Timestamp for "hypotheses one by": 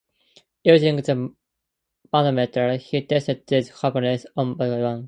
3.69-4.67